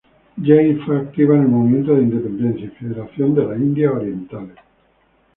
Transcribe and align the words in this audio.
James, 0.41 0.81
fue 0.83 0.97
activa 0.97 1.35
en 1.35 1.43
el 1.43 1.47
movimiento 1.49 1.93
de 1.93 2.01
independencia 2.01 2.65
y 2.65 2.69
federación 2.69 3.35
de 3.35 3.45
las 3.45 3.57
Indias 3.59 3.93
Orientales. 3.93 4.57